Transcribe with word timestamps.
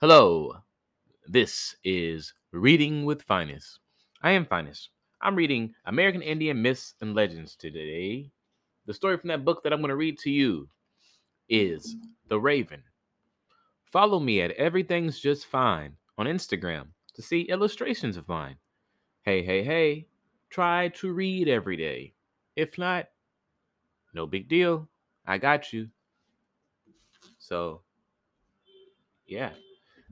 Hello, 0.00 0.56
this 1.26 1.76
is 1.84 2.32
Reading 2.50 3.04
with 3.04 3.20
Phines. 3.20 3.80
I 4.22 4.30
am 4.30 4.46
Phines. 4.46 4.88
I'm 5.20 5.36
reading 5.36 5.74
American 5.84 6.22
Indian 6.22 6.62
Myths 6.62 6.94
and 7.02 7.14
Legends 7.14 7.54
today. 7.54 8.30
The 8.86 8.94
story 8.94 9.18
from 9.18 9.28
that 9.28 9.44
book 9.44 9.62
that 9.62 9.74
I'm 9.74 9.80
going 9.80 9.90
to 9.90 9.96
read 9.96 10.18
to 10.20 10.30
you 10.30 10.70
is 11.50 11.96
The 12.28 12.40
Raven. 12.40 12.82
Follow 13.92 14.18
me 14.18 14.40
at 14.40 14.52
Everything's 14.52 15.20
Just 15.20 15.44
Fine 15.44 15.98
on 16.16 16.24
Instagram 16.24 16.86
to 17.18 17.22
see 17.22 17.40
illustrations 17.42 18.16
of 18.16 18.28
mine. 18.28 18.54
Hey, 19.22 19.42
hey, 19.42 19.64
hey, 19.64 20.06
try 20.50 20.86
to 20.90 21.12
read 21.12 21.48
every 21.48 21.76
day. 21.76 22.14
If 22.54 22.78
not, 22.78 23.08
no 24.14 24.24
big 24.24 24.48
deal. 24.48 24.88
I 25.26 25.38
got 25.38 25.72
you. 25.72 25.88
So, 27.40 27.80
yeah. 29.26 29.50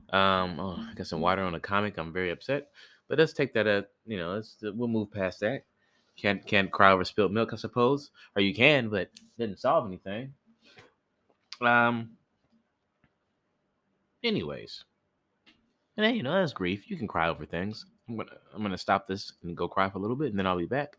Um, 0.09 0.59
oh, 0.59 0.75
I 0.77 0.93
got 0.95 1.07
some 1.07 1.21
water 1.21 1.43
on 1.43 1.53
the 1.53 1.61
comic. 1.61 1.97
I'm 1.97 2.11
very 2.11 2.29
upset, 2.29 2.71
but 3.07 3.17
let's 3.17 3.31
take 3.31 3.53
that. 3.53 3.67
At 3.67 3.89
you 4.05 4.17
know, 4.17 4.33
let's 4.33 4.57
we'll 4.61 4.89
move 4.89 5.09
past 5.09 5.39
that. 5.39 5.63
Can't 6.17 6.45
can't 6.45 6.71
cry 6.71 6.91
over 6.91 7.05
spilled 7.05 7.31
milk, 7.31 7.53
I 7.53 7.55
suppose, 7.55 8.11
or 8.35 8.41
you 8.41 8.53
can, 8.53 8.89
but 8.89 9.09
didn't 9.39 9.59
solve 9.59 9.87
anything. 9.87 10.33
Um. 11.61 12.17
Anyways, 14.23 14.83
and 15.97 16.05
hey, 16.05 16.13
you 16.13 16.23
know 16.23 16.33
that's 16.33 16.53
grief. 16.53 16.89
You 16.89 16.95
can 16.95 17.07
cry 17.07 17.27
over 17.27 17.45
things. 17.45 17.85
I'm 18.07 18.15
gonna 18.17 18.29
I'm 18.53 18.61
gonna 18.61 18.77
stop 18.77 19.07
this 19.07 19.33
and 19.43 19.57
go 19.57 19.67
cry 19.67 19.89
for 19.89 19.97
a 19.97 20.01
little 20.01 20.15
bit, 20.15 20.29
and 20.29 20.39
then 20.39 20.47
I'll 20.47 20.57
be 20.57 20.65
back. 20.65 20.97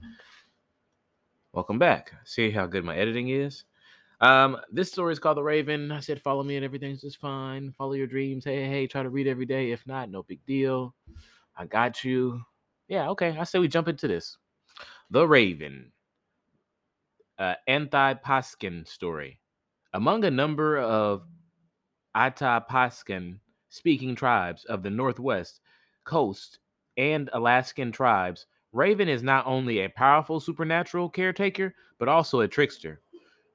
Welcome 1.52 1.78
back. 1.78 2.12
See 2.24 2.50
how 2.50 2.66
good 2.66 2.84
my 2.84 2.96
editing 2.96 3.30
is. 3.30 3.64
Um, 4.20 4.58
this 4.70 4.90
story 4.90 5.12
is 5.12 5.18
called 5.18 5.36
The 5.36 5.42
Raven. 5.42 5.92
I 5.92 6.00
said, 6.00 6.20
follow 6.20 6.42
me 6.42 6.56
and 6.56 6.64
everything's 6.64 7.00
just 7.00 7.18
fine. 7.18 7.72
Follow 7.78 7.92
your 7.92 8.06
dreams. 8.06 8.44
Hey, 8.44 8.66
hey, 8.66 8.86
try 8.86 9.02
to 9.02 9.08
read 9.10 9.28
every 9.28 9.46
day. 9.46 9.70
If 9.70 9.86
not, 9.86 10.10
no 10.10 10.22
big 10.24 10.44
deal. 10.44 10.94
I 11.56 11.66
got 11.66 12.04
you. 12.04 12.42
Yeah, 12.88 13.08
okay. 13.10 13.36
I 13.38 13.44
say 13.44 13.58
we 13.58 13.68
jump 13.68 13.88
into 13.88 14.08
this. 14.08 14.36
The 15.10 15.26
Raven. 15.26 15.92
Uh, 17.38 17.54
Athapaskan 17.68 18.86
story. 18.86 19.40
Among 19.94 20.24
a 20.24 20.30
number 20.30 20.78
of 20.78 21.22
Athapaskan 22.16 23.38
speaking 23.68 24.14
tribes 24.14 24.64
of 24.64 24.82
the 24.82 24.90
Northwest 24.90 25.60
coast 26.04 26.58
and 26.96 27.30
Alaskan 27.32 27.92
tribes, 27.92 28.46
Raven 28.72 29.08
is 29.08 29.22
not 29.22 29.46
only 29.46 29.80
a 29.80 29.88
powerful 29.88 30.40
supernatural 30.40 31.08
caretaker, 31.08 31.74
but 31.98 32.08
also 32.08 32.40
a 32.40 32.48
trickster. 32.48 33.00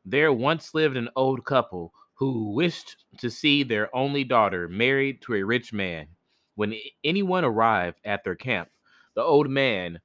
There 0.06 0.34
once 0.34 0.74
lived 0.74 0.98
an 0.98 1.10
old 1.16 1.46
couple 1.46 1.94
who 2.14 2.54
wished 2.54 3.06
to 3.18 3.30
see 3.30 3.64
their 3.64 3.94
only 3.96 4.24
daughter 4.24 4.68
married 4.68 5.22
to 5.22 5.36
a 5.36 5.44
rich 5.44 5.74
man. 5.74 6.08
When 6.56 6.76
anyone 7.04 7.44
arrived 7.44 8.00
at 8.06 8.24
their 8.24 8.36
camp, 8.36 8.70
the 9.16 9.24
old 9.24 9.50
man 9.50 10.00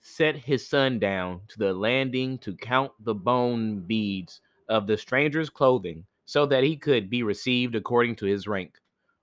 set 0.00 0.36
his 0.36 0.66
son 0.66 0.98
down 0.98 1.40
to 1.48 1.58
the 1.58 1.72
landing 1.72 2.38
to 2.38 2.56
count 2.56 2.92
the 3.00 3.14
bone 3.14 3.80
beads 3.80 4.40
of 4.68 4.86
the 4.86 4.96
stranger's 4.96 5.50
clothing 5.50 6.04
so 6.24 6.46
that 6.46 6.64
he 6.64 6.76
could 6.76 7.08
be 7.08 7.22
received 7.22 7.74
according 7.74 8.16
to 8.16 8.26
his 8.26 8.46
rank. 8.46 8.78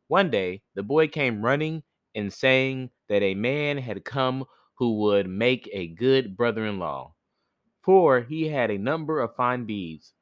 One 0.07 0.29
day, 0.29 0.61
the 0.75 0.83
boy 0.83 1.07
came 1.07 1.43
running 1.45 1.83
and 2.15 2.31
saying 2.31 2.91
that 3.09 3.23
a 3.23 3.35
man 3.35 3.77
had 3.77 4.05
come 4.05 4.45
who 4.75 4.99
would 5.01 5.27
make 5.29 5.69
a 5.73 5.87
good 5.87 6.37
brother 6.37 6.65
in 6.65 6.79
law 6.79 7.13
for 7.83 8.21
he 8.21 8.47
had 8.47 8.71
a 8.71 8.77
number 8.77 9.21
of 9.21 9.35
fine 9.35 9.65
beads. 9.65 10.13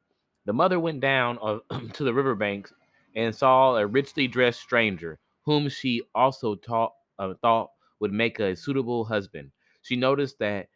The 0.45 0.54
mother 0.54 0.80
went 0.80 0.99
down 0.99 1.38
to 1.93 2.04
the 2.04 2.14
river 2.14 2.36
banks 2.36 2.73
and 3.16 3.33
saw 3.33 3.77
a 3.77 3.88
richly 3.88 4.27
dressed 4.27 4.60
stranger, 4.60 5.20
whom 5.45 5.70
she 5.70 6.04
also 6.14 6.55
taught, 6.55 6.93
uh, 7.20 7.33
thought 7.42 7.72
would 8.02 8.11
make 8.11 8.39
a 8.39 8.55
suitable 8.55 9.05
husband. 9.05 9.52
She 9.82 9.95
noticed 9.95 10.39
that 10.39 10.67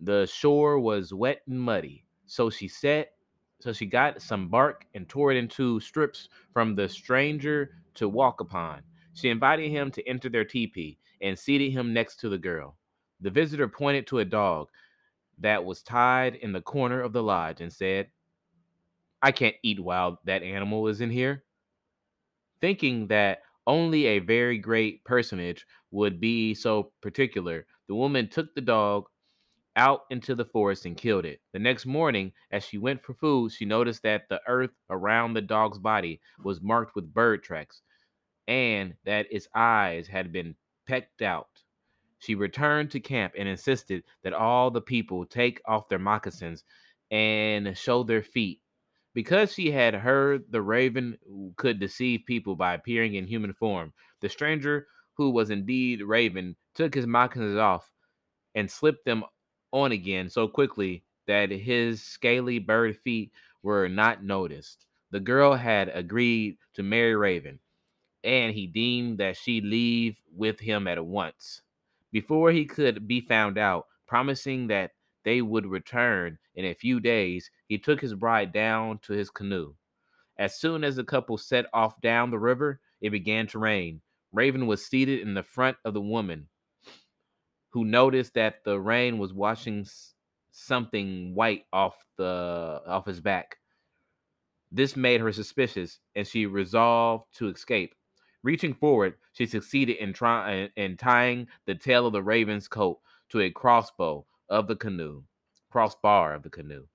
the 0.00 0.26
shore 0.26 0.78
was 0.80 1.12
wet 1.12 1.42
and 1.46 1.60
muddy, 1.60 2.04
so 2.26 2.50
she 2.50 2.68
set 2.68 3.12
so 3.60 3.72
she 3.72 3.86
got 3.86 4.20
some 4.20 4.48
bark 4.48 4.84
and 4.94 5.08
tore 5.08 5.32
it 5.32 5.38
into 5.38 5.80
strips 5.80 6.28
from 6.52 6.74
the 6.74 6.88
stranger 6.88 7.70
to 7.94 8.08
walk 8.08 8.40
upon. 8.40 8.82
She 9.14 9.28
invited 9.28 9.70
him 9.70 9.90
to 9.92 10.06
enter 10.08 10.28
their 10.28 10.44
teepee 10.44 10.98
and 11.20 11.38
seated 11.38 11.72
him 11.72 11.92
next 11.92 12.16
to 12.16 12.28
the 12.28 12.38
girl. 12.38 12.76
The 13.20 13.30
visitor 13.30 13.68
pointed 13.68 14.06
to 14.08 14.18
a 14.18 14.24
dog 14.24 14.68
that 15.38 15.64
was 15.64 15.82
tied 15.82 16.36
in 16.36 16.52
the 16.52 16.60
corner 16.60 17.00
of 17.00 17.12
the 17.12 17.22
lodge 17.22 17.60
and 17.60 17.72
said, 17.72 18.08
I 19.22 19.32
can't 19.32 19.56
eat 19.62 19.80
while 19.80 20.20
that 20.24 20.42
animal 20.42 20.86
is 20.88 21.00
in 21.00 21.10
here. 21.10 21.44
Thinking 22.60 23.06
that 23.08 23.40
only 23.66 24.06
a 24.06 24.18
very 24.18 24.58
great 24.58 25.02
personage 25.04 25.66
would 25.90 26.20
be 26.20 26.54
so 26.54 26.92
particular, 27.00 27.66
the 27.88 27.94
woman 27.94 28.28
took 28.28 28.54
the 28.54 28.60
dog 28.60 29.06
out 29.76 30.02
into 30.10 30.34
the 30.34 30.44
forest 30.44 30.86
and 30.86 30.96
killed 30.96 31.24
it. 31.24 31.40
The 31.52 31.58
next 31.58 31.86
morning, 31.86 32.32
as 32.50 32.64
she 32.64 32.78
went 32.78 33.02
for 33.02 33.14
food, 33.14 33.52
she 33.52 33.64
noticed 33.64 34.02
that 34.02 34.28
the 34.28 34.40
earth 34.46 34.70
around 34.90 35.34
the 35.34 35.42
dog's 35.42 35.78
body 35.78 36.20
was 36.42 36.62
marked 36.62 36.94
with 36.94 37.12
bird 37.12 37.42
tracks 37.42 37.82
and 38.46 38.94
that 39.04 39.26
its 39.30 39.48
eyes 39.54 40.06
had 40.06 40.32
been 40.32 40.54
pecked 40.86 41.22
out. 41.22 41.48
She 42.18 42.34
returned 42.34 42.90
to 42.92 43.00
camp 43.00 43.34
and 43.36 43.48
insisted 43.48 44.04
that 44.22 44.32
all 44.32 44.70
the 44.70 44.80
people 44.80 45.26
take 45.26 45.60
off 45.66 45.88
their 45.88 45.98
moccasins 45.98 46.64
and 47.10 47.76
show 47.76 48.02
their 48.02 48.22
feet. 48.22 48.60
Because 49.12 49.52
she 49.52 49.70
had 49.70 49.94
heard 49.94 50.44
the 50.50 50.62
raven 50.62 51.16
could 51.56 51.78
deceive 51.78 52.22
people 52.26 52.56
by 52.56 52.74
appearing 52.74 53.14
in 53.14 53.26
human 53.26 53.52
form, 53.52 53.92
the 54.20 54.28
stranger, 54.28 54.88
who 55.16 55.30
was 55.30 55.50
indeed 55.50 56.02
Raven, 56.02 56.56
took 56.74 56.94
his 56.94 57.06
moccasins 57.06 57.56
off 57.56 57.88
and 58.56 58.68
slipped 58.68 59.04
them 59.04 59.22
on 59.74 59.92
again 59.92 60.30
so 60.30 60.48
quickly 60.48 61.02
that 61.26 61.50
his 61.50 62.02
scaly 62.02 62.58
bird 62.58 62.96
feet 62.96 63.30
were 63.62 63.88
not 63.88 64.24
noticed. 64.24 64.86
The 65.10 65.20
girl 65.20 65.54
had 65.54 65.90
agreed 65.92 66.56
to 66.74 66.82
marry 66.82 67.14
Raven, 67.14 67.58
and 68.22 68.54
he 68.54 68.66
deemed 68.66 69.18
that 69.18 69.36
she'd 69.36 69.64
leave 69.64 70.18
with 70.34 70.60
him 70.60 70.88
at 70.88 71.04
once 71.04 71.60
before 72.14 72.52
he 72.52 72.64
could 72.64 73.08
be 73.08 73.20
found 73.20 73.58
out, 73.58 73.88
promising 74.06 74.68
that 74.68 74.92
they 75.24 75.42
would 75.42 75.66
return 75.66 76.38
in 76.54 76.64
a 76.64 76.72
few 76.72 77.00
days, 77.00 77.50
he 77.66 77.76
took 77.76 78.00
his 78.00 78.14
bride 78.14 78.52
down 78.52 79.00
to 79.00 79.12
his 79.12 79.30
canoe. 79.30 79.74
As 80.38 80.60
soon 80.60 80.84
as 80.84 80.94
the 80.94 81.02
couple 81.02 81.36
set 81.36 81.66
off 81.74 82.00
down 82.00 82.30
the 82.30 82.38
river, 82.38 82.80
it 83.00 83.10
began 83.10 83.48
to 83.48 83.58
rain. 83.58 84.00
Raven 84.32 84.68
was 84.68 84.86
seated 84.86 85.22
in 85.22 85.34
the 85.34 85.42
front 85.42 85.76
of 85.84 85.92
the 85.92 86.00
woman, 86.00 86.46
who 87.74 87.84
noticed 87.84 88.34
that 88.34 88.62
the 88.62 88.78
rain 88.78 89.18
was 89.18 89.32
washing 89.32 89.84
something 90.52 91.34
white 91.34 91.64
off 91.72 91.96
the 92.16 92.80
off 92.86 93.04
his 93.04 93.20
back. 93.20 93.56
This 94.70 94.96
made 94.96 95.20
her 95.20 95.32
suspicious, 95.32 95.98
and 96.14 96.24
she 96.24 96.46
resolved 96.46 97.24
to 97.38 97.48
escape. 97.48 97.96
Reaching 98.44 98.74
forward, 98.74 99.14
she 99.32 99.44
succeeded 99.44 99.96
in 99.96 100.12
trying 100.12 100.70
in 100.76 100.96
tying 100.96 101.48
the 101.66 101.74
tail 101.74 102.06
of 102.06 102.12
the 102.12 102.22
raven's 102.22 102.68
coat 102.68 103.00
to 103.30 103.40
a 103.40 103.50
crossbow 103.50 104.24
of 104.48 104.68
the 104.68 104.76
canoe, 104.76 105.24
crossbar 105.68 106.32
of 106.32 106.44
the 106.44 106.50
canoe. 106.50 106.86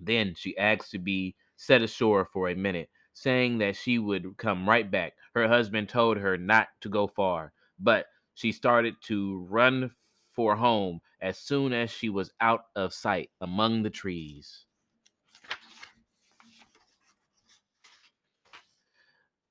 Then 0.00 0.36
she 0.36 0.56
asked 0.56 0.92
to 0.92 1.00
be 1.00 1.34
set 1.56 1.82
ashore 1.82 2.28
for 2.32 2.48
a 2.48 2.54
minute, 2.54 2.90
saying 3.12 3.58
that 3.58 3.74
she 3.74 3.98
would 3.98 4.36
come 4.36 4.68
right 4.68 4.88
back. 4.88 5.14
Her 5.34 5.48
husband 5.48 5.88
told 5.88 6.16
her 6.18 6.38
not 6.38 6.68
to 6.82 6.88
go 6.88 7.08
far, 7.08 7.52
but 7.80 8.06
she 8.40 8.52
started 8.52 8.96
to 9.02 9.46
run 9.50 9.90
for 10.34 10.56
home 10.56 10.98
as 11.20 11.36
soon 11.36 11.74
as 11.74 11.90
she 11.90 12.08
was 12.08 12.32
out 12.40 12.64
of 12.74 12.94
sight 12.94 13.28
among 13.42 13.82
the 13.82 13.90
trees. 13.90 14.64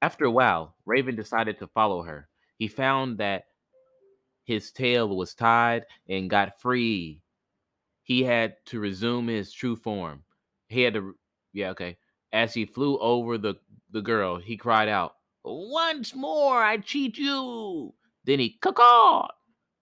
After 0.01 0.25
a 0.25 0.31
while, 0.31 0.75
Raven 0.87 1.15
decided 1.15 1.59
to 1.59 1.67
follow 1.67 2.01
her. 2.01 2.29
He 2.57 2.67
found 2.67 3.19
that 3.19 3.43
his 4.43 4.71
tail 4.71 5.15
was 5.15 5.35
tied 5.35 5.85
and 6.07 6.27
got 6.27 6.59
free. 6.59 7.21
He 8.01 8.23
had 8.23 8.55
to 8.67 8.79
resume 8.79 9.27
his 9.27 9.53
true 9.53 9.75
form. 9.75 10.23
He 10.67 10.81
had 10.81 10.95
to, 10.95 11.15
yeah, 11.53 11.69
okay. 11.71 11.97
As 12.33 12.55
he 12.55 12.65
flew 12.65 12.97
over 12.97 13.37
the, 13.37 13.55
the 13.91 14.01
girl, 14.01 14.37
he 14.37 14.57
cried 14.57 14.89
out, 14.89 15.17
Once 15.43 16.15
more, 16.15 16.57
I 16.57 16.77
cheat 16.77 17.19
you. 17.19 17.93
Then 18.25 18.39
he 18.39 18.57
cawed 18.61 19.31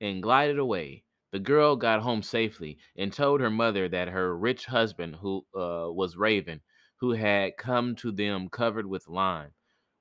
and 0.02 0.24
glided 0.24 0.60
away. 0.60 1.04
The 1.32 1.40
girl 1.40 1.76
got 1.76 2.02
home 2.02 2.24
safely 2.24 2.78
and 2.96 3.12
told 3.12 3.42
her 3.42 3.50
mother 3.50 3.90
that 3.90 4.08
her 4.08 4.38
rich 4.38 4.66
husband, 4.66 5.16
who 5.18 5.46
uh, 5.56 5.92
was 5.92 6.18
Raven, 6.18 6.62
who 6.98 7.12
had 7.12 7.58
come 7.58 7.96
to 7.98 8.12
them 8.12 8.50
covered 8.50 8.86
with 8.86 9.08
lime, 9.08 9.52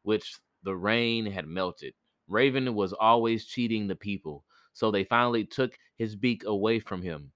which 0.02 0.38
the 0.62 0.76
rain 0.76 1.26
had 1.26 1.46
melted. 1.46 1.94
Raven 2.28 2.74
was 2.74 2.92
always 2.92 3.46
cheating 3.46 3.86
the 3.86 3.96
people. 3.96 4.44
so 4.72 4.90
they 4.90 5.04
finally 5.04 5.44
took 5.44 5.78
his 5.96 6.16
beak 6.16 6.44
away 6.44 6.78
from 6.78 7.02
him. 7.02 7.32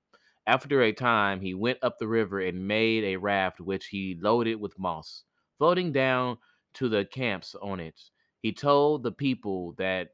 After 0.47 0.83
a 0.83 0.93
time, 0.93 1.41
he 1.41 1.55
went 1.55 1.79
up 1.83 1.99
the 1.99 2.09
river 2.09 2.41
and 2.41 2.69
made 2.69 3.05
a 3.05 3.17
raft 3.17 3.61
which 3.61 3.87
he 3.87 4.19
loaded 4.21 4.57
with 4.57 4.79
moss. 4.79 5.25
Floating 5.59 5.93
down 5.93 6.39
to 6.75 6.89
the 6.89 7.05
camps 7.07 7.55
on 7.63 7.81
it, 7.81 7.99
he 8.43 8.53
told 8.53 9.03
the 9.03 9.13
people 9.13 9.75
that 9.79 10.11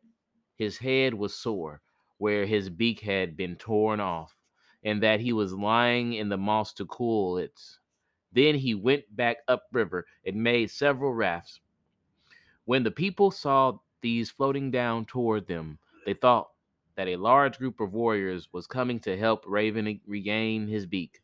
his 0.56 0.78
head 0.78 1.14
was 1.14 1.34
sore, 1.34 1.80
where 2.18 2.46
his 2.46 2.68
beak 2.70 3.00
had 3.00 3.36
been 3.36 3.56
torn 3.56 4.00
off, 4.00 4.36
and 4.82 5.02
that 5.02 5.20
he 5.20 5.32
was 5.32 5.52
lying 5.52 6.14
in 6.14 6.28
the 6.28 6.36
moss 6.36 6.72
to 6.74 6.86
cool 6.86 7.38
it. 7.38 7.60
Then 8.32 8.54
he 8.54 8.74
went 8.74 9.04
back 9.14 9.38
upriver 9.48 10.06
and 10.24 10.42
made 10.42 10.70
several 10.70 11.12
rafts. 11.12 11.60
When 12.64 12.82
the 12.82 12.90
people 12.90 13.30
saw 13.30 13.78
these 14.00 14.30
floating 14.30 14.70
down 14.70 15.06
toward 15.06 15.46
them, 15.46 15.78
they 16.04 16.14
thought 16.14 16.48
that 16.96 17.08
a 17.08 17.16
large 17.16 17.58
group 17.58 17.80
of 17.80 17.92
warriors 17.92 18.48
was 18.52 18.66
coming 18.66 18.98
to 19.00 19.16
help 19.16 19.44
Raven 19.46 20.00
regain 20.06 20.66
his 20.66 20.86
beak. 20.86 21.20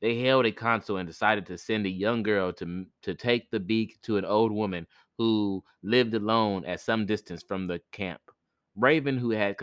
They 0.00 0.20
held 0.20 0.46
a 0.46 0.52
council 0.52 0.96
and 0.96 1.06
decided 1.06 1.44
to 1.46 1.58
send 1.58 1.84
a 1.84 1.90
young 1.90 2.22
girl 2.22 2.52
to, 2.54 2.86
to 3.02 3.14
take 3.14 3.50
the 3.50 3.60
beak 3.60 4.00
to 4.02 4.16
an 4.16 4.24
old 4.24 4.52
woman 4.52 4.86
who 5.18 5.62
lived 5.82 6.14
alone 6.14 6.64
at 6.64 6.80
some 6.80 7.04
distance 7.04 7.42
from 7.42 7.66
the 7.66 7.80
camp. 7.92 8.22
Raven, 8.76 9.18
who 9.18 9.30
had 9.30 9.56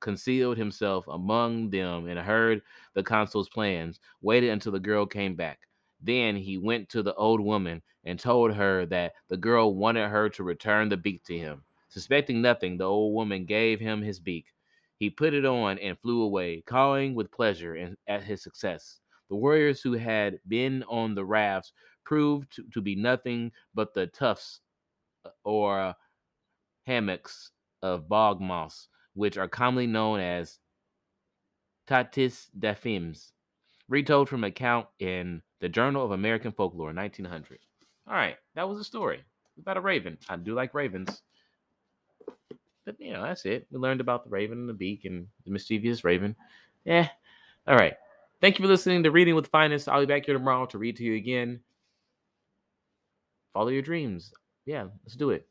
concealed 0.00 0.58
himself 0.58 1.06
among 1.06 1.70
them 1.70 2.08
and 2.08 2.18
heard 2.18 2.60
the 2.94 3.02
consul's 3.02 3.48
plans, 3.48 4.00
waited 4.20 4.50
until 4.50 4.72
the 4.72 4.80
girl 4.80 5.06
came 5.06 5.36
back. 5.36 5.60
Then 6.02 6.36
he 6.36 6.58
went 6.58 6.88
to 6.90 7.02
the 7.02 7.14
old 7.14 7.40
woman 7.40 7.82
and 8.04 8.18
told 8.18 8.52
her 8.52 8.84
that 8.86 9.12
the 9.28 9.36
girl 9.36 9.74
wanted 9.74 10.08
her 10.08 10.28
to 10.30 10.42
return 10.42 10.88
the 10.88 10.96
beak 10.96 11.24
to 11.24 11.38
him. 11.38 11.62
Suspecting 11.88 12.42
nothing, 12.42 12.76
the 12.76 12.84
old 12.84 13.14
woman 13.14 13.46
gave 13.46 13.80
him 13.80 14.02
his 14.02 14.20
beak. 14.20 14.46
He 14.98 15.10
put 15.10 15.34
it 15.34 15.44
on 15.44 15.78
and 15.78 15.98
flew 15.98 16.22
away, 16.22 16.62
cawing 16.66 17.14
with 17.14 17.30
pleasure 17.30 17.94
at 18.08 18.24
his 18.24 18.42
success. 18.42 19.00
The 19.28 19.36
warriors 19.36 19.80
who 19.80 19.92
had 19.92 20.40
been 20.48 20.82
on 20.84 21.14
the 21.14 21.24
rafts 21.24 21.72
proved 22.04 22.54
to, 22.56 22.64
to 22.72 22.80
be 22.80 22.94
nothing 22.94 23.52
but 23.74 23.94
the 23.94 24.10
uh, 24.20 24.36
or 25.44 25.94
hammocks 26.86 27.50
of 27.82 28.08
bog 28.08 28.40
moss, 28.40 28.88
which 29.14 29.36
are 29.36 29.48
commonly 29.48 29.86
known 29.86 30.20
as 30.20 30.58
tatis 31.88 32.46
daphims, 32.58 33.32
retold 33.88 34.28
from 34.28 34.44
an 34.44 34.48
account 34.48 34.86
in 34.98 35.42
the 35.60 35.68
Journal 35.68 36.04
of 36.04 36.10
American 36.10 36.52
Folklore, 36.52 36.92
1900. 36.92 37.58
All 38.08 38.14
right, 38.14 38.36
that 38.54 38.68
was 38.68 38.78
a 38.78 38.84
story 38.84 39.22
about 39.58 39.76
a 39.76 39.80
raven. 39.80 40.18
I 40.28 40.36
do 40.36 40.54
like 40.54 40.74
ravens. 40.74 41.22
But, 42.84 43.00
you 43.00 43.12
know, 43.12 43.22
that's 43.22 43.44
it. 43.44 43.66
We 43.70 43.78
learned 43.78 44.00
about 44.00 44.24
the 44.24 44.30
raven 44.30 44.58
and 44.58 44.68
the 44.68 44.74
beak 44.74 45.04
and 45.04 45.26
the 45.44 45.50
mischievous 45.50 46.04
raven. 46.04 46.36
Yeah. 46.84 47.08
All 47.66 47.74
right. 47.74 47.94
Thank 48.40 48.58
you 48.58 48.64
for 48.64 48.68
listening 48.68 49.02
to 49.02 49.10
Reading 49.10 49.34
with 49.34 49.48
Phines. 49.48 49.88
I'll 49.88 50.00
be 50.00 50.06
back 50.06 50.26
here 50.26 50.34
tomorrow 50.34 50.66
to 50.66 50.78
read 50.78 50.96
to 50.96 51.04
you 51.04 51.14
again. 51.16 51.60
Follow 53.52 53.68
your 53.68 53.82
dreams. 53.82 54.32
Yeah, 54.66 54.88
let's 55.02 55.16
do 55.16 55.30
it. 55.30 55.48